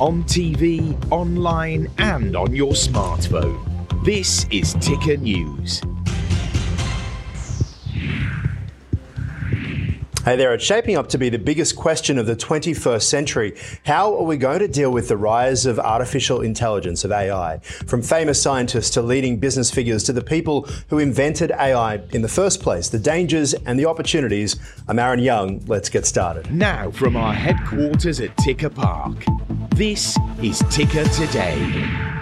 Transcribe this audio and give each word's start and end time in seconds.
on 0.00 0.22
TV, 0.24 0.94
online, 1.10 1.88
and 1.98 2.36
on 2.36 2.54
your 2.54 2.72
smartphone. 2.72 3.62
This 4.04 4.46
is 4.50 4.74
Ticker 4.74 5.16
News. 5.16 5.80
Hey 10.26 10.34
there, 10.34 10.52
it's 10.52 10.64
shaping 10.64 10.96
up 10.96 11.08
to 11.10 11.18
be 11.18 11.28
the 11.28 11.38
biggest 11.38 11.76
question 11.76 12.18
of 12.18 12.26
the 12.26 12.34
21st 12.34 13.02
century. 13.02 13.56
How 13.84 14.12
are 14.16 14.24
we 14.24 14.36
going 14.36 14.58
to 14.58 14.66
deal 14.66 14.90
with 14.90 15.06
the 15.06 15.16
rise 15.16 15.66
of 15.66 15.78
artificial 15.78 16.40
intelligence, 16.40 17.04
of 17.04 17.12
AI? 17.12 17.58
From 17.60 18.02
famous 18.02 18.42
scientists 18.42 18.90
to 18.90 19.02
leading 19.02 19.38
business 19.38 19.70
figures 19.70 20.02
to 20.02 20.12
the 20.12 20.24
people 20.24 20.68
who 20.88 20.98
invented 20.98 21.52
AI 21.52 22.00
in 22.10 22.22
the 22.22 22.28
first 22.28 22.60
place, 22.60 22.88
the 22.88 22.98
dangers 22.98 23.54
and 23.54 23.78
the 23.78 23.86
opportunities. 23.86 24.56
I'm 24.88 24.98
Aaron 24.98 25.20
Young. 25.20 25.64
Let's 25.68 25.88
get 25.88 26.04
started. 26.04 26.52
Now, 26.52 26.90
from 26.90 27.16
our 27.16 27.32
headquarters 27.32 28.18
at 28.18 28.36
Ticker 28.38 28.70
Park, 28.70 29.24
this 29.76 30.16
is 30.42 30.60
Ticker 30.70 31.04
Today. 31.10 32.15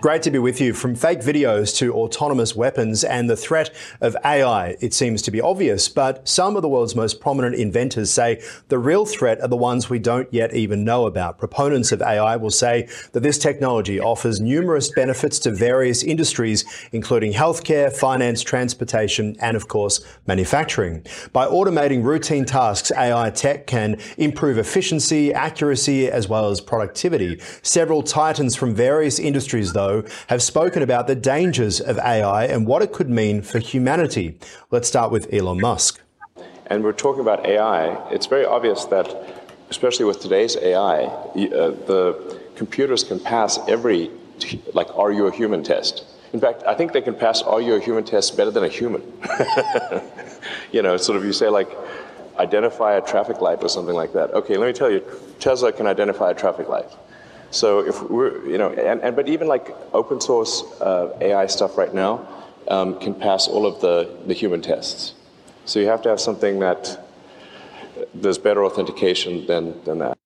Great 0.00 0.22
to 0.22 0.30
be 0.30 0.38
with 0.38 0.60
you. 0.60 0.72
From 0.74 0.94
fake 0.94 1.18
videos 1.18 1.76
to 1.78 1.92
autonomous 1.92 2.54
weapons 2.54 3.02
and 3.02 3.28
the 3.28 3.36
threat 3.36 3.74
of 4.00 4.16
AI, 4.24 4.76
it 4.80 4.94
seems 4.94 5.22
to 5.22 5.32
be 5.32 5.40
obvious, 5.40 5.88
but 5.88 6.28
some 6.28 6.54
of 6.54 6.62
the 6.62 6.68
world's 6.68 6.94
most 6.94 7.20
prominent 7.20 7.56
inventors 7.56 8.08
say 8.08 8.40
the 8.68 8.78
real 8.78 9.04
threat 9.04 9.40
are 9.40 9.48
the 9.48 9.56
ones 9.56 9.90
we 9.90 9.98
don't 9.98 10.32
yet 10.32 10.54
even 10.54 10.84
know 10.84 11.06
about. 11.06 11.36
Proponents 11.36 11.90
of 11.90 12.00
AI 12.00 12.36
will 12.36 12.52
say 12.52 12.88
that 13.10 13.24
this 13.24 13.38
technology 13.38 13.98
offers 13.98 14.40
numerous 14.40 14.88
benefits 14.88 15.40
to 15.40 15.50
various 15.50 16.04
industries, 16.04 16.64
including 16.92 17.32
healthcare, 17.32 17.92
finance, 17.92 18.40
transportation, 18.40 19.34
and 19.40 19.56
of 19.56 19.66
course, 19.66 20.00
manufacturing. 20.28 21.04
By 21.32 21.46
automating 21.46 22.04
routine 22.04 22.44
tasks, 22.44 22.92
AI 22.92 23.30
tech 23.30 23.66
can 23.66 23.98
improve 24.16 24.58
efficiency, 24.58 25.34
accuracy, 25.34 26.08
as 26.08 26.28
well 26.28 26.50
as 26.50 26.60
productivity. 26.60 27.40
Several 27.62 28.04
titans 28.04 28.54
from 28.54 28.76
various 28.76 29.18
industries, 29.18 29.72
though, 29.72 29.87
have 30.28 30.42
spoken 30.42 30.82
about 30.82 31.06
the 31.06 31.14
dangers 31.14 31.80
of 31.80 31.98
AI 31.98 32.44
and 32.44 32.66
what 32.66 32.82
it 32.82 32.92
could 32.92 33.08
mean 33.08 33.42
for 33.42 33.58
humanity. 33.58 34.38
Let's 34.70 34.88
start 34.88 35.10
with 35.10 35.32
Elon 35.32 35.60
Musk. 35.60 36.00
And 36.66 36.84
we're 36.84 36.92
talking 36.92 37.20
about 37.20 37.46
AI. 37.46 38.10
It's 38.10 38.26
very 38.26 38.44
obvious 38.44 38.84
that, 38.86 39.06
especially 39.70 40.04
with 40.04 40.20
today's 40.20 40.56
AI, 40.56 41.04
uh, 41.04 41.70
the 41.90 42.40
computers 42.56 43.04
can 43.04 43.18
pass 43.18 43.58
every, 43.68 44.10
like, 44.74 44.88
are 44.96 45.12
you 45.12 45.26
a 45.26 45.32
human 45.32 45.62
test. 45.62 46.04
In 46.32 46.40
fact, 46.40 46.62
I 46.66 46.74
think 46.74 46.92
they 46.92 47.00
can 47.00 47.14
pass 47.14 47.40
are 47.42 47.60
you 47.60 47.74
a 47.74 47.80
human 47.80 48.04
test 48.04 48.36
better 48.36 48.50
than 48.50 48.64
a 48.64 48.68
human. 48.68 49.02
you 50.72 50.82
know, 50.82 50.96
sort 50.98 51.16
of 51.16 51.24
you 51.24 51.32
say, 51.32 51.48
like, 51.48 51.70
identify 52.38 52.96
a 52.96 53.00
traffic 53.00 53.40
light 53.40 53.62
or 53.62 53.68
something 53.68 53.94
like 53.94 54.12
that. 54.12 54.32
Okay, 54.34 54.56
let 54.56 54.66
me 54.66 54.72
tell 54.72 54.90
you, 54.90 55.02
Tesla 55.40 55.72
can 55.72 55.86
identify 55.86 56.30
a 56.30 56.34
traffic 56.34 56.68
light. 56.68 56.90
So 57.50 57.80
if 57.80 58.02
we're, 58.02 58.46
you 58.46 58.58
know, 58.58 58.70
and, 58.70 59.00
and 59.00 59.16
but 59.16 59.28
even 59.28 59.48
like 59.48 59.74
open 59.92 60.20
source 60.20 60.62
uh, 60.80 61.16
AI 61.20 61.46
stuff 61.46 61.78
right 61.78 61.92
now 61.92 62.26
um, 62.68 62.98
can 63.00 63.14
pass 63.14 63.48
all 63.48 63.66
of 63.66 63.80
the, 63.80 64.14
the 64.26 64.34
human 64.34 64.60
tests. 64.60 65.14
So 65.64 65.80
you 65.80 65.86
have 65.86 66.02
to 66.02 66.08
have 66.08 66.20
something 66.20 66.58
that 66.60 67.04
there's 68.14 68.38
better 68.38 68.64
authentication 68.64 69.46
than, 69.46 69.82
than 69.84 69.98
that. 69.98 70.18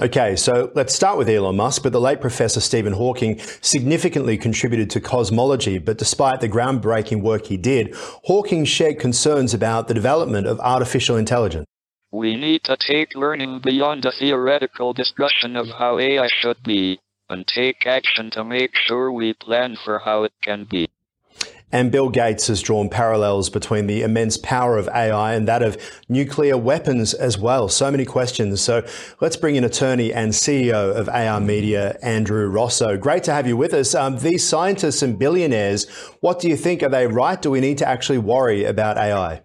Okay, 0.00 0.36
so 0.36 0.70
let's 0.76 0.94
start 0.94 1.18
with 1.18 1.28
Elon 1.28 1.56
Musk, 1.56 1.82
but 1.82 1.90
the 1.90 2.00
late 2.00 2.20
Professor 2.20 2.60
Stephen 2.60 2.92
Hawking 2.92 3.40
significantly 3.60 4.38
contributed 4.38 4.90
to 4.90 5.00
cosmology, 5.00 5.78
but 5.78 5.98
despite 5.98 6.40
the 6.40 6.48
groundbreaking 6.48 7.20
work 7.20 7.46
he 7.46 7.56
did, 7.56 7.92
Hawking 8.24 8.64
shared 8.64 9.00
concerns 9.00 9.54
about 9.54 9.88
the 9.88 9.94
development 9.94 10.46
of 10.46 10.60
artificial 10.60 11.16
intelligence. 11.16 11.66
We 12.10 12.36
need 12.36 12.64
to 12.64 12.76
take 12.76 13.14
learning 13.14 13.60
beyond 13.62 14.06
a 14.06 14.12
theoretical 14.12 14.94
discussion 14.94 15.56
of 15.56 15.68
how 15.68 15.98
AI 15.98 16.28
should 16.28 16.62
be, 16.62 17.00
and 17.28 17.46
take 17.46 17.86
action 17.86 18.30
to 18.30 18.44
make 18.44 18.74
sure 18.74 19.12
we 19.12 19.34
plan 19.34 19.76
for 19.84 19.98
how 19.98 20.24
it 20.24 20.32
can 20.42 20.64
be. 20.64 20.88
And 21.70 21.92
Bill 21.92 22.08
Gates 22.08 22.46
has 22.46 22.62
drawn 22.62 22.88
parallels 22.88 23.50
between 23.50 23.86
the 23.86 24.02
immense 24.02 24.38
power 24.38 24.78
of 24.78 24.88
AI 24.88 25.34
and 25.34 25.46
that 25.48 25.62
of 25.62 25.76
nuclear 26.08 26.56
weapons 26.56 27.12
as 27.12 27.36
well. 27.36 27.68
So 27.68 27.90
many 27.90 28.06
questions. 28.06 28.62
So 28.62 28.86
let's 29.20 29.36
bring 29.36 29.56
in 29.56 29.64
attorney 29.64 30.10
and 30.10 30.32
CEO 30.32 30.96
of 30.96 31.10
AR 31.10 31.40
Media, 31.40 31.98
Andrew 32.00 32.50
Rossow. 32.50 32.98
Great 32.98 33.24
to 33.24 33.34
have 33.34 33.46
you 33.46 33.58
with 33.58 33.74
us. 33.74 33.94
Um, 33.94 34.16
these 34.18 34.48
scientists 34.48 35.02
and 35.02 35.18
billionaires, 35.18 35.86
what 36.20 36.40
do 36.40 36.48
you 36.48 36.56
think? 36.56 36.82
Are 36.82 36.88
they 36.88 37.06
right? 37.06 37.40
Do 37.40 37.50
we 37.50 37.60
need 37.60 37.76
to 37.78 37.88
actually 37.88 38.18
worry 38.18 38.64
about 38.64 38.96
AI? 38.96 39.42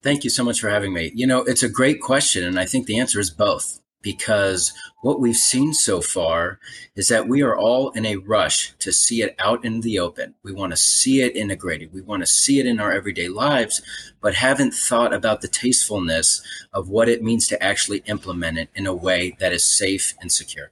Thank 0.00 0.22
you 0.22 0.30
so 0.30 0.44
much 0.44 0.60
for 0.60 0.68
having 0.68 0.92
me. 0.92 1.10
You 1.14 1.26
know, 1.26 1.42
it's 1.42 1.64
a 1.64 1.68
great 1.68 2.00
question, 2.00 2.44
and 2.44 2.58
I 2.58 2.66
think 2.66 2.86
the 2.86 3.00
answer 3.00 3.18
is 3.18 3.30
both. 3.30 3.80
Because 4.00 4.72
what 5.02 5.20
we've 5.20 5.34
seen 5.34 5.74
so 5.74 6.00
far 6.00 6.60
is 6.94 7.08
that 7.08 7.26
we 7.26 7.42
are 7.42 7.56
all 7.56 7.90
in 7.90 8.06
a 8.06 8.14
rush 8.14 8.72
to 8.78 8.92
see 8.92 9.22
it 9.22 9.34
out 9.40 9.64
in 9.64 9.80
the 9.80 9.98
open. 9.98 10.36
We 10.44 10.52
want 10.52 10.70
to 10.70 10.76
see 10.76 11.20
it 11.22 11.34
integrated. 11.34 11.92
We 11.92 12.02
want 12.02 12.22
to 12.22 12.26
see 12.26 12.60
it 12.60 12.66
in 12.66 12.78
our 12.78 12.92
everyday 12.92 13.28
lives, 13.28 13.82
but 14.20 14.36
haven't 14.36 14.72
thought 14.72 15.12
about 15.12 15.40
the 15.40 15.48
tastefulness 15.48 16.40
of 16.72 16.88
what 16.88 17.08
it 17.08 17.24
means 17.24 17.48
to 17.48 17.60
actually 17.60 18.04
implement 18.06 18.58
it 18.58 18.70
in 18.72 18.86
a 18.86 18.94
way 18.94 19.36
that 19.40 19.52
is 19.52 19.66
safe 19.66 20.14
and 20.20 20.30
secure. 20.30 20.70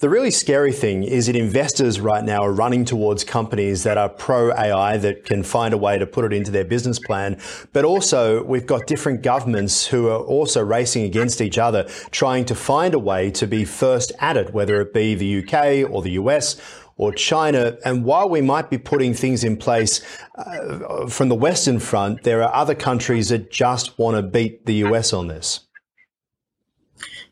The 0.00 0.08
really 0.08 0.30
scary 0.30 0.70
thing 0.70 1.02
is 1.02 1.26
that 1.26 1.34
investors 1.34 1.98
right 1.98 2.22
now 2.22 2.42
are 2.42 2.52
running 2.52 2.84
towards 2.84 3.24
companies 3.24 3.82
that 3.82 3.98
are 3.98 4.08
pro 4.08 4.52
AI 4.52 4.96
that 4.96 5.24
can 5.24 5.42
find 5.42 5.74
a 5.74 5.76
way 5.76 5.98
to 5.98 6.06
put 6.06 6.24
it 6.24 6.32
into 6.32 6.52
their 6.52 6.64
business 6.64 7.00
plan. 7.00 7.40
But 7.72 7.84
also, 7.84 8.44
we've 8.44 8.64
got 8.64 8.86
different 8.86 9.22
governments 9.22 9.88
who 9.88 10.06
are 10.06 10.20
also 10.20 10.62
racing 10.62 11.02
against 11.02 11.40
each 11.40 11.58
other, 11.58 11.82
trying 12.12 12.44
to 12.44 12.54
find 12.54 12.94
a 12.94 12.98
way 13.00 13.32
to 13.32 13.48
be 13.48 13.64
first 13.64 14.12
at 14.20 14.36
it, 14.36 14.54
whether 14.54 14.80
it 14.80 14.94
be 14.94 15.16
the 15.16 15.42
UK 15.42 15.90
or 15.90 16.00
the 16.00 16.12
US 16.12 16.60
or 16.96 17.12
China. 17.12 17.76
And 17.84 18.04
while 18.04 18.28
we 18.28 18.40
might 18.40 18.70
be 18.70 18.78
putting 18.78 19.14
things 19.14 19.42
in 19.42 19.56
place 19.56 20.00
uh, 20.36 21.08
from 21.08 21.28
the 21.28 21.34
Western 21.34 21.80
front, 21.80 22.22
there 22.22 22.44
are 22.44 22.54
other 22.54 22.76
countries 22.76 23.30
that 23.30 23.50
just 23.50 23.98
want 23.98 24.16
to 24.16 24.22
beat 24.22 24.64
the 24.64 24.74
US 24.74 25.12
on 25.12 25.26
this. 25.26 25.67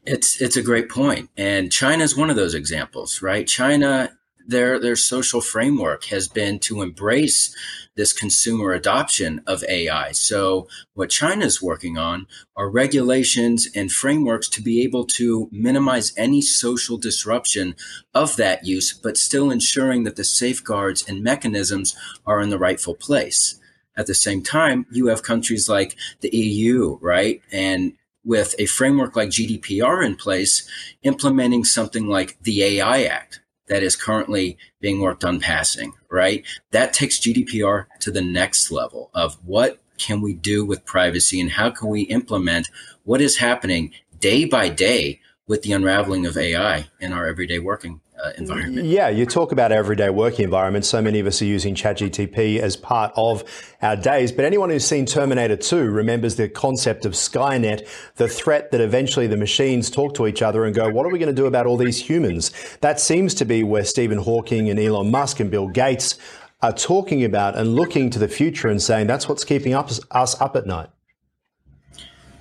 It's 0.06 0.40
it's 0.40 0.56
a 0.56 0.62
great 0.62 0.88
point, 0.88 1.30
and 1.36 1.72
China 1.72 2.04
is 2.04 2.16
one 2.16 2.30
of 2.30 2.36
those 2.36 2.54
examples, 2.54 3.22
right? 3.22 3.44
China, 3.44 4.16
their 4.46 4.78
their 4.78 4.94
social 4.94 5.40
framework 5.40 6.04
has 6.04 6.28
been 6.28 6.60
to 6.60 6.80
embrace 6.80 7.52
this 7.96 8.12
consumer 8.12 8.72
adoption 8.72 9.42
of 9.48 9.64
AI. 9.64 10.12
So 10.12 10.68
what 10.94 11.10
China 11.10 11.44
is 11.44 11.60
working 11.60 11.98
on 11.98 12.28
are 12.56 12.70
regulations 12.70 13.68
and 13.74 13.90
frameworks 13.90 14.48
to 14.50 14.62
be 14.62 14.82
able 14.82 15.06
to 15.06 15.48
minimize 15.50 16.12
any 16.16 16.40
social 16.40 16.98
disruption 16.98 17.74
of 18.14 18.36
that 18.36 18.64
use, 18.64 18.92
but 18.92 19.16
still 19.16 19.50
ensuring 19.50 20.04
that 20.04 20.14
the 20.14 20.24
safeguards 20.24 21.04
and 21.08 21.24
mechanisms 21.24 21.96
are 22.24 22.40
in 22.40 22.50
the 22.50 22.58
rightful 22.58 22.94
place. 22.94 23.58
At 23.96 24.06
the 24.06 24.14
same 24.14 24.42
time, 24.42 24.86
you 24.92 25.06
have 25.06 25.22
countries 25.24 25.68
like 25.68 25.96
the 26.20 26.28
EU, 26.28 26.98
right? 27.00 27.40
And 27.50 27.94
with 28.26 28.54
a 28.58 28.66
framework 28.66 29.16
like 29.16 29.30
GDPR 29.30 30.04
in 30.04 30.16
place, 30.16 30.68
implementing 31.02 31.64
something 31.64 32.08
like 32.08 32.36
the 32.42 32.62
AI 32.62 33.04
Act 33.04 33.40
that 33.68 33.82
is 33.82 33.96
currently 33.96 34.58
being 34.80 35.00
worked 35.00 35.24
on 35.24 35.40
passing, 35.40 35.92
right? 36.10 36.44
That 36.72 36.92
takes 36.92 37.20
GDPR 37.20 37.86
to 38.00 38.10
the 38.10 38.22
next 38.22 38.70
level 38.70 39.10
of 39.14 39.38
what 39.44 39.78
can 39.96 40.20
we 40.20 40.34
do 40.34 40.64
with 40.64 40.84
privacy 40.84 41.40
and 41.40 41.52
how 41.52 41.70
can 41.70 41.88
we 41.88 42.02
implement 42.02 42.68
what 43.04 43.20
is 43.20 43.38
happening 43.38 43.92
day 44.20 44.44
by 44.44 44.68
day 44.68 45.20
with 45.46 45.62
the 45.62 45.72
unraveling 45.72 46.26
of 46.26 46.36
AI 46.36 46.88
in 47.00 47.12
our 47.12 47.26
everyday 47.26 47.60
working 47.60 48.00
uh, 48.22 48.32
environment. 48.36 48.86
Yeah, 48.86 49.08
you 49.08 49.26
talk 49.26 49.52
about 49.52 49.70
everyday 49.70 50.10
working 50.10 50.44
environment. 50.44 50.84
So 50.84 51.00
many 51.00 51.20
of 51.20 51.26
us 51.26 51.40
are 51.40 51.46
using 51.46 51.74
ChatGTP 51.74 52.58
as 52.58 52.76
part 52.76 53.12
of 53.14 53.44
our 53.80 53.94
days. 53.94 54.32
But 54.32 54.44
anyone 54.44 54.70
who's 54.70 54.84
seen 54.84 55.06
Terminator 55.06 55.56
2 55.56 55.90
remembers 55.90 56.34
the 56.34 56.48
concept 56.48 57.04
of 57.04 57.12
Skynet, 57.12 57.86
the 58.16 58.28
threat 58.28 58.72
that 58.72 58.80
eventually 58.80 59.26
the 59.28 59.36
machines 59.36 59.90
talk 59.90 60.14
to 60.14 60.26
each 60.26 60.42
other 60.42 60.64
and 60.64 60.74
go, 60.74 60.90
what 60.90 61.06
are 61.06 61.10
we 61.10 61.18
going 61.18 61.34
to 61.34 61.40
do 61.40 61.46
about 61.46 61.66
all 61.66 61.76
these 61.76 61.98
humans? 61.98 62.50
That 62.80 62.98
seems 62.98 63.34
to 63.34 63.44
be 63.44 63.62
where 63.62 63.84
Stephen 63.84 64.18
Hawking 64.18 64.68
and 64.68 64.80
Elon 64.80 65.10
Musk 65.10 65.38
and 65.38 65.50
Bill 65.50 65.68
Gates 65.68 66.18
are 66.62 66.72
talking 66.72 67.22
about 67.22 67.56
and 67.56 67.76
looking 67.76 68.10
to 68.10 68.18
the 68.18 68.28
future 68.28 68.68
and 68.68 68.82
saying 68.82 69.06
that's 69.06 69.28
what's 69.28 69.44
keeping 69.44 69.74
us 69.74 70.00
up 70.40 70.56
at 70.56 70.66
night. 70.66 70.88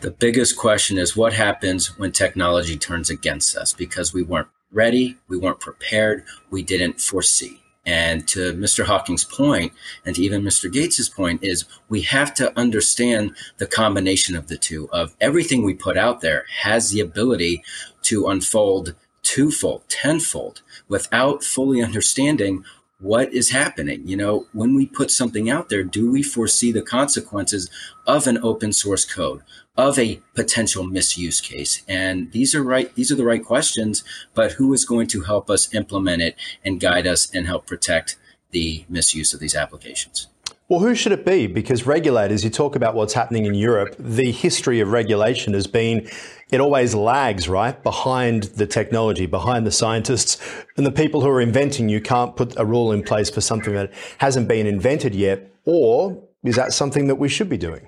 The 0.06 0.12
biggest 0.12 0.56
question 0.56 1.00
is 1.00 1.18
what 1.18 1.34
happens 1.34 1.98
when 1.98 2.12
technology 2.12 2.78
turns 2.78 3.10
against 3.10 3.58
us 3.58 3.74
because 3.74 4.14
we 4.14 4.22
weren't 4.22 4.50
ready, 4.72 5.18
we 5.28 5.36
weren't 5.36 5.60
prepared, 5.60 6.24
we 6.52 6.62
didn't 6.62 7.02
foresee. 7.02 7.60
And 7.88 8.28
to 8.28 8.54
Mr. 8.54 8.86
Hawking's 8.86 9.24
point, 9.24 9.74
and 10.06 10.16
to 10.16 10.22
even 10.22 10.44
Mr. 10.44 10.72
Gates's 10.72 11.10
point, 11.10 11.44
is 11.44 11.66
we 11.90 12.02
have 12.02 12.36
to 12.36 12.56
understand 12.56 13.36
the 13.58 13.66
combination 13.66 14.36
of 14.36 14.46
the 14.46 14.58
two. 14.58 14.88
Of 14.92 15.16
everything 15.22 15.64
we 15.64 15.74
put 15.74 15.98
out 15.98 16.22
there 16.22 16.46
has 16.62 16.92
the 16.92 17.00
ability 17.00 17.64
to 18.04 18.28
unfold 18.28 18.94
twofold, 19.24 19.90
tenfold, 19.90 20.62
without 20.88 21.44
fully 21.44 21.82
understanding 21.82 22.64
what 23.00 23.34
is 23.34 23.50
happening? 23.50 24.08
You 24.08 24.18
know, 24.18 24.48
when 24.54 24.76
we 24.76 24.86
put 24.86 25.12
something 25.12 25.50
out 25.50 25.70
there, 25.70 25.84
do 25.84 26.12
we 26.12 26.24
foresee 26.24 26.72
the 26.72 26.82
consequences 26.82 27.70
of 28.08 28.28
an 28.28 28.38
open 28.42 28.74
source 28.74 29.06
code, 29.06 29.42
of 29.76 30.00
a 30.00 30.22
potential 30.34 30.84
misuse 30.84 31.42
case? 31.42 31.82
And 31.88 32.32
these 32.32 32.56
are 32.56 32.64
right, 32.64 32.94
these 32.96 33.12
are 33.12 33.16
the 33.16 33.26
right 33.26 33.44
questions, 33.44 34.04
but 34.34 34.54
who 34.54 34.74
is 34.74 34.86
going 34.86 35.08
to 35.08 35.22
help 35.22 35.50
us 35.50 35.74
implement 35.74 36.22
it 36.22 36.36
and 36.64 36.80
guide 36.80 37.08
us 37.08 37.30
and 37.34 37.46
help 37.46 37.68
protect 37.68 38.18
the 38.52 38.86
misuse 38.88 39.34
of 39.34 39.40
these 39.40 39.56
applications? 39.56 40.28
Well, 40.68 40.80
who 40.80 40.96
should 40.96 41.12
it 41.12 41.26
be? 41.26 41.46
Because 41.46 41.86
regulators, 41.86 42.44
you 42.44 42.50
talk 42.50 42.76
about 42.76 42.96
what's 42.96 43.14
happening 43.14 43.46
in 43.46 43.54
Europe, 43.54 43.96
the 44.00 44.32
history 44.32 44.80
of 44.80 44.92
regulation 44.92 45.54
has 45.54 45.68
been 45.68 46.10
it 46.52 46.60
always 46.60 46.96
lags, 46.96 47.48
right, 47.48 47.82
behind 47.84 48.44
the 48.44 48.66
technology, 48.66 49.26
behind 49.26 49.66
the 49.66 49.72
scientists. 49.72 50.38
And 50.78 50.86
the 50.86 50.92
people 50.92 51.22
who 51.22 51.30
are 51.30 51.42
inventing 51.42 51.90
you 51.90 52.02
can't 52.02 52.36
put 52.36 52.58
a 52.58 52.66
rule 52.66 52.92
in 52.92 53.04
place 53.04 53.30
for 53.30 53.42
something 53.42 53.74
that 53.74 53.92
hasn't 54.20 54.48
been 54.48 54.66
invented 54.66 55.14
yet. 55.14 55.52
Or 55.66 56.24
is 56.44 56.56
that 56.56 56.74
something 56.74 57.08
that 57.08 57.16
we 57.16 57.30
should 57.30 57.50
be 57.50 57.58
doing? 57.58 57.88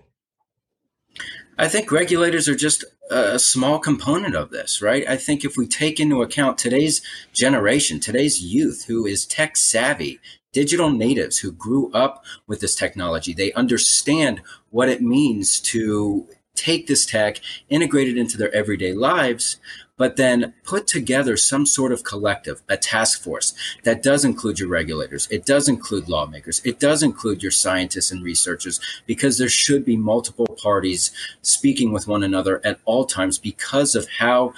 I 1.57 1.67
think 1.67 1.91
regulators 1.91 2.47
are 2.47 2.55
just 2.55 2.83
a 3.09 3.39
small 3.39 3.79
component 3.79 4.35
of 4.35 4.51
this, 4.51 4.81
right? 4.81 5.07
I 5.07 5.17
think 5.17 5.43
if 5.43 5.57
we 5.57 5.67
take 5.67 5.99
into 5.99 6.21
account 6.21 6.57
today's 6.57 7.01
generation, 7.33 7.99
today's 7.99 8.41
youth 8.41 8.85
who 8.87 9.07
is 9.07 9.25
tech 9.25 9.57
savvy, 9.57 10.19
digital 10.51 10.89
natives 10.89 11.39
who 11.39 11.51
grew 11.51 11.91
up 11.91 12.23
with 12.47 12.59
this 12.59 12.75
technology, 12.75 13.33
they 13.33 13.53
understand 13.53 14.41
what 14.69 14.89
it 14.89 15.01
means 15.01 15.59
to 15.59 16.27
take 16.55 16.87
this 16.87 17.05
tech, 17.05 17.39
integrate 17.69 18.07
it 18.07 18.17
into 18.17 18.37
their 18.37 18.53
everyday 18.53 18.93
lives, 18.93 19.57
but 19.97 20.15
then 20.15 20.53
put 20.63 20.87
together 20.87 21.35
some 21.35 21.65
sort 21.65 21.91
of 21.91 22.03
collective, 22.03 22.61
a 22.69 22.77
task 22.77 23.21
force 23.21 23.53
that 23.83 24.03
does 24.03 24.23
include 24.23 24.59
your 24.59 24.69
regulators. 24.69 25.27
It 25.31 25.45
does 25.45 25.67
include 25.67 26.07
lawmakers. 26.07 26.61
It 26.63 26.79
does 26.79 27.01
include 27.01 27.41
your 27.41 27.51
scientists 27.51 28.11
and 28.11 28.23
researchers 28.23 28.79
because 29.05 29.37
there 29.37 29.49
should 29.49 29.83
be 29.83 29.97
multiple 29.97 30.57
parties 30.61 31.11
speaking 31.41 31.91
with 31.91 32.07
one 32.07 32.23
another 32.23 32.61
at 32.63 32.79
all 32.85 33.05
times 33.05 33.37
because 33.37 33.95
of 33.95 34.07
how 34.19 34.53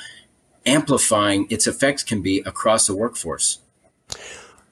amplifying 0.65 1.47
its 1.49 1.67
effects 1.67 2.03
can 2.03 2.21
be 2.21 2.39
across 2.45 2.87
the 2.87 2.95
workforce. 2.95 3.59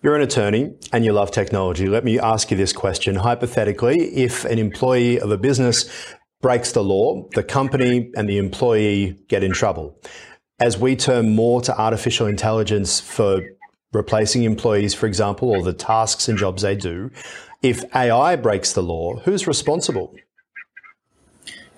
You're 0.03 0.15
an 0.15 0.21
attorney 0.21 0.75
and 0.93 1.03
you 1.03 1.11
love 1.11 1.31
technology. 1.31 1.87
Let 1.87 2.03
me 2.03 2.19
ask 2.19 2.51
you 2.51 2.57
this 2.57 2.71
question. 2.71 3.15
Hypothetically, 3.15 3.97
if 4.15 4.45
an 4.45 4.59
employee 4.59 5.19
of 5.19 5.31
a 5.31 5.37
business 5.37 5.89
breaks 6.39 6.71
the 6.71 6.83
law, 6.83 7.27
the 7.33 7.43
company 7.43 8.11
and 8.15 8.29
the 8.29 8.37
employee 8.37 9.17
get 9.27 9.43
in 9.43 9.51
trouble. 9.51 9.99
As 10.59 10.77
we 10.77 10.95
turn 10.95 11.35
more 11.35 11.61
to 11.61 11.75
artificial 11.75 12.27
intelligence 12.27 12.99
for 12.99 13.41
replacing 13.91 14.43
employees, 14.43 14.93
for 14.93 15.07
example, 15.07 15.49
or 15.49 15.63
the 15.63 15.73
tasks 15.73 16.29
and 16.29 16.37
jobs 16.37 16.61
they 16.61 16.75
do, 16.75 17.09
if 17.63 17.83
AI 17.95 18.35
breaks 18.35 18.73
the 18.73 18.83
law, 18.83 19.17
who's 19.21 19.47
responsible? 19.47 20.13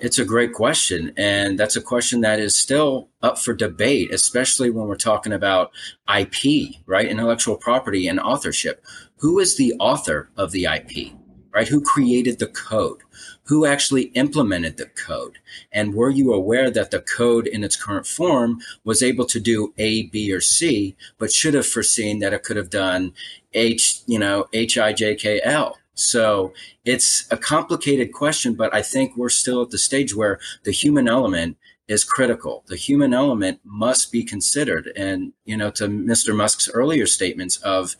It's 0.01 0.19
a 0.19 0.25
great 0.25 0.53
question. 0.53 1.11
And 1.17 1.59
that's 1.59 1.75
a 1.75 1.81
question 1.81 2.21
that 2.21 2.39
is 2.39 2.55
still 2.55 3.09
up 3.21 3.37
for 3.37 3.53
debate, 3.53 4.13
especially 4.13 4.69
when 4.69 4.87
we're 4.87 4.95
talking 4.95 5.33
about 5.33 5.71
IP, 6.13 6.75
right? 6.85 7.07
Intellectual 7.07 7.57
property 7.57 8.07
and 8.07 8.19
authorship. 8.19 8.83
Who 9.17 9.39
is 9.39 9.57
the 9.57 9.73
author 9.79 10.29
of 10.37 10.51
the 10.51 10.65
IP, 10.65 11.13
right? 11.53 11.67
Who 11.67 11.81
created 11.81 12.39
the 12.39 12.47
code? 12.47 13.01
who 13.49 13.65
actually 13.65 14.03
implemented 14.13 14.77
the 14.77 14.85
code 14.85 15.39
and 15.71 15.95
were 15.95 16.11
you 16.11 16.31
aware 16.31 16.69
that 16.69 16.91
the 16.91 17.01
code 17.01 17.47
in 17.47 17.63
its 17.63 17.75
current 17.75 18.05
form 18.05 18.59
was 18.83 19.01
able 19.01 19.25
to 19.25 19.39
do 19.39 19.73
a 19.79 20.03
b 20.09 20.31
or 20.31 20.39
c 20.39 20.95
but 21.17 21.31
should 21.31 21.55
have 21.55 21.65
foreseen 21.65 22.19
that 22.19 22.31
it 22.31 22.43
could 22.43 22.55
have 22.57 22.69
done 22.69 23.11
h 23.53 24.01
you 24.05 24.19
know 24.19 24.45
h 24.53 24.77
i 24.77 24.93
j 24.93 25.15
k 25.15 25.41
l 25.43 25.77
so 25.99 26.53
it's 26.85 27.27
a 27.31 27.37
complicated 27.37 28.11
question 28.13 28.53
but 28.53 28.73
i 28.73 28.81
think 28.81 29.15
we're 29.15 29.29
still 29.29 29.61
at 29.61 29.69
the 29.69 29.77
stage 29.77 30.15
where 30.15 30.39
the 30.63 30.71
human 30.71 31.07
element 31.07 31.57
is 31.89 32.03
critical. 32.03 32.63
The 32.67 32.75
human 32.75 33.13
element 33.13 33.59
must 33.65 34.11
be 34.11 34.23
considered. 34.23 34.93
And, 34.95 35.33
you 35.43 35.57
know, 35.57 35.71
to 35.71 35.87
Mr. 35.87 36.35
Musk's 36.35 36.69
earlier 36.69 37.07
statements 37.07 37.57
of, 37.57 37.95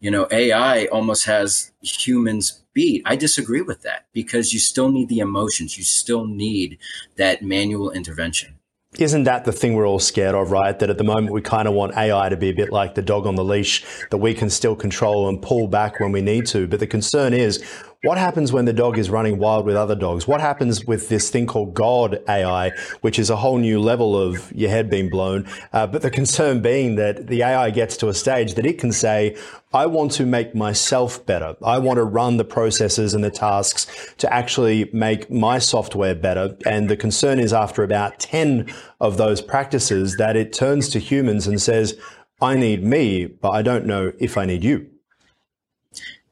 you 0.00 0.10
know, 0.10 0.26
AI 0.32 0.86
almost 0.86 1.24
has 1.26 1.70
humans 1.80 2.64
beat. 2.74 3.02
I 3.06 3.14
disagree 3.14 3.62
with 3.62 3.82
that 3.82 4.06
because 4.12 4.52
you 4.52 4.58
still 4.58 4.90
need 4.90 5.08
the 5.08 5.20
emotions. 5.20 5.78
You 5.78 5.84
still 5.84 6.26
need 6.26 6.78
that 7.16 7.42
manual 7.42 7.92
intervention. 7.92 8.57
Isn't 8.96 9.24
that 9.24 9.44
the 9.44 9.52
thing 9.52 9.74
we're 9.74 9.86
all 9.86 9.98
scared 9.98 10.34
of, 10.34 10.50
right? 10.50 10.76
That 10.78 10.88
at 10.88 10.96
the 10.96 11.04
moment 11.04 11.32
we 11.32 11.42
kind 11.42 11.68
of 11.68 11.74
want 11.74 11.94
AI 11.96 12.30
to 12.30 12.36
be 12.36 12.48
a 12.48 12.54
bit 12.54 12.72
like 12.72 12.94
the 12.94 13.02
dog 13.02 13.26
on 13.26 13.34
the 13.34 13.44
leash, 13.44 13.84
that 14.10 14.16
we 14.16 14.32
can 14.32 14.48
still 14.48 14.74
control 14.74 15.28
and 15.28 15.42
pull 15.42 15.68
back 15.68 16.00
when 16.00 16.10
we 16.10 16.22
need 16.22 16.46
to. 16.46 16.66
But 16.66 16.80
the 16.80 16.86
concern 16.86 17.34
is 17.34 17.62
what 18.02 18.16
happens 18.16 18.52
when 18.52 18.64
the 18.64 18.72
dog 18.72 18.96
is 18.96 19.10
running 19.10 19.38
wild 19.38 19.66
with 19.66 19.74
other 19.74 19.96
dogs? 19.96 20.28
What 20.28 20.40
happens 20.40 20.84
with 20.84 21.08
this 21.08 21.30
thing 21.30 21.46
called 21.46 21.74
God 21.74 22.22
AI, 22.28 22.70
which 23.00 23.18
is 23.18 23.28
a 23.28 23.34
whole 23.34 23.58
new 23.58 23.80
level 23.80 24.16
of 24.16 24.52
your 24.52 24.70
head 24.70 24.88
being 24.88 25.10
blown? 25.10 25.48
Uh, 25.72 25.88
but 25.88 26.02
the 26.02 26.10
concern 26.10 26.62
being 26.62 26.94
that 26.94 27.26
the 27.26 27.42
AI 27.42 27.70
gets 27.70 27.96
to 27.96 28.08
a 28.08 28.14
stage 28.14 28.54
that 28.54 28.64
it 28.64 28.78
can 28.78 28.92
say, 28.92 29.36
I 29.72 29.86
want 29.86 30.12
to 30.12 30.26
make 30.26 30.54
myself 30.54 31.26
better. 31.26 31.56
I 31.60 31.78
want 31.78 31.96
to 31.96 32.04
run 32.04 32.36
the 32.36 32.44
processes 32.44 33.14
and 33.14 33.24
the 33.24 33.32
tasks 33.32 34.14
to 34.18 34.32
actually 34.32 34.88
make 34.92 35.28
my 35.28 35.58
software 35.58 36.14
better. 36.14 36.56
And 36.64 36.88
the 36.88 36.96
concern 36.96 37.40
is 37.40 37.52
after 37.52 37.82
about 37.82 38.20
10 38.20 38.72
of 39.00 39.16
those 39.16 39.40
practices 39.40 40.16
that 40.18 40.36
it 40.36 40.52
turns 40.52 40.88
to 40.90 41.00
humans 41.00 41.48
and 41.48 41.60
says, 41.60 41.98
I 42.40 42.54
need 42.54 42.84
me, 42.84 43.26
but 43.26 43.50
I 43.50 43.62
don't 43.62 43.86
know 43.86 44.12
if 44.20 44.38
I 44.38 44.44
need 44.44 44.62
you. 44.62 44.88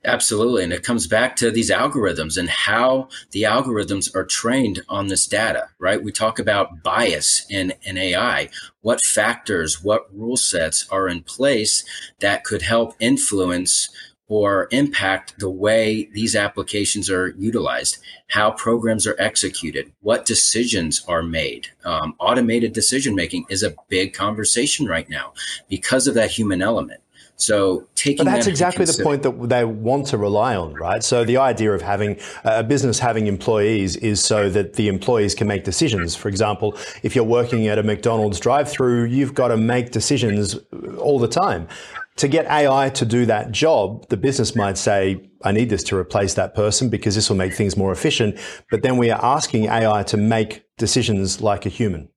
Absolutely. 0.07 0.63
And 0.63 0.73
it 0.73 0.85
comes 0.85 1.09
back 1.09 1.35
to 1.37 1.51
these 1.51 1.69
algorithms 1.69 2.39
and 2.39 2.49
how 2.49 3.09
the 3.33 3.43
algorithms 3.43 4.15
are 4.15 4.25
trained 4.25 4.83
on 4.89 5.09
this 5.09 5.27
data, 5.27 5.69
right? 5.81 6.03
We 6.03 6.13
talk 6.13 6.39
about 6.39 6.85
bias 6.85 7.45
in, 7.51 7.75
in 7.83 7.99
AI. 7.99 8.49
What 8.83 9.05
factors, 9.05 9.83
what 9.83 10.07
rule 10.15 10.37
sets 10.37 10.87
are 10.91 11.09
in 11.09 11.25
place 11.25 11.85
that 12.21 12.45
could 12.45 12.63
help 12.63 12.95
influence 13.01 13.89
or 14.29 14.69
impact 14.71 15.39
the 15.39 15.51
way 15.51 16.09
these 16.13 16.37
applications 16.37 17.11
are 17.11 17.29
utilized, 17.39 17.99
how 18.29 18.51
programs 18.53 19.07
are 19.07 19.17
executed, 19.19 19.93
what 20.01 20.25
decisions 20.25 21.05
are 21.07 21.23
made. 21.23 21.69
Um, 21.85 22.15
automated 22.19 22.73
decision 22.73 23.15
making 23.15 23.47
is 23.51 23.63
a 23.63 23.75
big 23.89 24.15
conversation 24.15 24.87
right 24.87 25.09
now 25.09 25.33
because 25.69 26.07
of 26.07 26.15
that 26.15 26.31
human 26.31 26.63
element. 26.63 27.01
So 27.37 27.87
taking 27.95 28.25
but 28.25 28.31
that's 28.31 28.47
exactly 28.47 28.87
the 28.87 29.03
point 29.03 29.23
that 29.23 29.49
they 29.49 29.65
want 29.65 30.07
to 30.09 30.19
rely 30.19 30.57
on, 30.57 30.73
right? 30.75 31.05
So 31.05 31.23
the 31.25 31.37
idea 31.37 31.73
of 31.73 31.83
having 31.83 32.19
uh, 32.45 32.55
a 32.57 32.63
business 32.65 32.99
having 32.99 33.27
employees 33.27 33.97
is 33.97 34.25
so 34.25 34.49
that 34.51 34.75
the 34.75 34.89
employees 34.89 35.35
can 35.35 35.47
make 35.47 35.63
decisions. 35.63 36.17
For 36.17 36.29
example, 36.29 36.77
if 37.03 37.15
you're 37.15 37.25
working 37.25 37.67
at 37.67 37.79
a 37.79 37.83
McDonald's 37.83 38.41
drive-through, 38.41 39.05
you've 39.05 39.35
got 39.35 39.49
to 39.49 39.59
make 39.59 39.93
decisions 39.93 40.59
all 40.99 41.19
the 41.19 41.29
time. 41.29 41.69
To 42.17 42.29
get 42.29 42.47
AI 42.47 42.89
to 42.91 43.05
do 43.05 43.27
that 43.27 43.53
job, 43.53 44.09
the 44.09 44.17
business 44.17 44.57
might 44.57 44.79
say, 44.79 45.29
I 45.45 45.53
need 45.53 45.69
this 45.69 45.83
to 45.85 45.97
replace 45.97 46.33
that 46.35 46.55
person 46.55 46.89
because 46.89 47.15
this 47.15 47.29
will 47.29 47.37
make 47.37 47.53
things 47.53 47.77
more 47.77 47.93
efficient. 47.93 48.39
But 48.71 48.83
then 48.83 48.97
we 48.97 49.11
are 49.11 49.23
asking 49.23 49.67
AI 49.67 50.03
to 50.05 50.17
make 50.17 50.65
decisions 50.79 51.43
like 51.43 51.67
a 51.67 51.69
human 51.69 52.09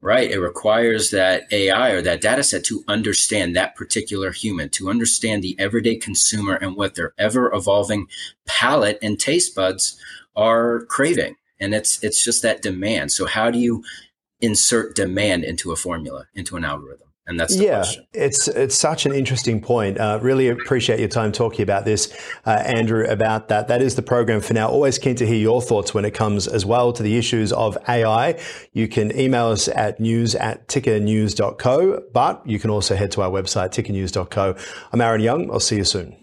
right? 0.00 0.30
It 0.30 0.40
requires 0.40 1.10
that 1.10 1.44
AI 1.52 1.90
or 1.90 2.02
that 2.02 2.20
data 2.20 2.42
set 2.42 2.64
to 2.64 2.84
understand 2.88 3.54
that 3.54 3.76
particular 3.76 4.32
human, 4.32 4.68
to 4.70 4.90
understand 4.90 5.42
the 5.42 5.56
everyday 5.58 5.96
consumer 5.96 6.54
and 6.54 6.76
what 6.76 6.94
their 6.94 7.14
ever 7.18 7.52
evolving 7.54 8.08
palate 8.46 8.98
and 9.02 9.18
taste 9.18 9.54
buds 9.54 9.98
are 10.34 10.84
craving. 10.86 11.36
And 11.60 11.74
it's 11.74 12.02
it's 12.02 12.22
just 12.22 12.42
that 12.42 12.62
demand. 12.62 13.12
So 13.12 13.26
how 13.26 13.50
do 13.50 13.58
you 13.58 13.84
insert 14.40 14.96
demand 14.96 15.44
into 15.44 15.70
a 15.70 15.76
formula, 15.76 16.26
into 16.34 16.56
an 16.56 16.64
algorithm? 16.64 17.11
And 17.24 17.38
that's 17.38 17.54
yeah, 17.54 17.76
question. 17.76 18.06
it's 18.12 18.48
it's 18.48 18.74
such 18.74 19.06
an 19.06 19.12
interesting 19.12 19.60
point. 19.60 19.98
Uh, 19.98 20.18
really 20.20 20.48
appreciate 20.48 20.98
your 20.98 21.08
time 21.08 21.30
talking 21.30 21.62
about 21.62 21.84
this, 21.84 22.12
uh, 22.46 22.50
Andrew. 22.50 23.06
About 23.06 23.46
that, 23.48 23.68
that 23.68 23.80
is 23.80 23.94
the 23.94 24.02
program 24.02 24.40
for 24.40 24.54
now. 24.54 24.68
Always 24.68 24.98
keen 24.98 25.14
to 25.16 25.26
hear 25.26 25.36
your 25.36 25.62
thoughts 25.62 25.94
when 25.94 26.04
it 26.04 26.14
comes 26.14 26.48
as 26.48 26.66
well 26.66 26.92
to 26.92 27.02
the 27.02 27.16
issues 27.16 27.52
of 27.52 27.78
AI. 27.88 28.40
You 28.72 28.88
can 28.88 29.16
email 29.16 29.46
us 29.46 29.68
at 29.68 30.00
news 30.00 30.34
at 30.34 30.66
tickernews.co, 30.66 32.02
but 32.12 32.42
you 32.44 32.58
can 32.58 32.70
also 32.70 32.96
head 32.96 33.12
to 33.12 33.22
our 33.22 33.30
website 33.30 33.70
tickernews.co. 33.70 34.56
I'm 34.92 35.00
Aaron 35.00 35.20
Young. 35.20 35.48
I'll 35.52 35.60
see 35.60 35.76
you 35.76 35.84
soon. 35.84 36.21